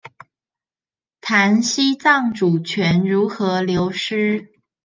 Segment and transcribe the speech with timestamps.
[1.21, 4.51] 談西藏主權如何流失